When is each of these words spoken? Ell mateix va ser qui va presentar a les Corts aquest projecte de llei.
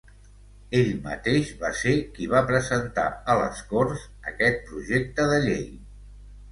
Ell 0.79 0.87
mateix 1.07 1.51
va 1.59 1.71
ser 1.83 1.93
qui 2.17 2.31
va 2.33 2.43
presentar 2.53 3.07
a 3.35 3.39
les 3.43 3.63
Corts 3.75 4.09
aquest 4.35 4.69
projecte 4.73 5.31
de 5.37 5.41
llei. 5.49 5.67